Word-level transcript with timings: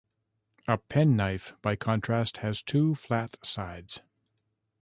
A 0.67 0.79
"pen" 0.79 1.15
knife 1.15 1.53
by 1.61 1.75
contrast 1.75 2.37
has 2.37 2.63
two 2.63 2.95
flat 2.95 3.37
sides. 3.43 4.01